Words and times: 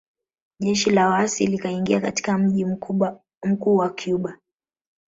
Jeshi 0.59 0.89
la 0.89 1.07
waasi 1.09 1.47
likaingia 1.47 1.99
katika 2.01 2.37
mji 2.37 2.65
mkuu 3.41 3.77
wa 3.77 3.89
Cuba 3.89 4.37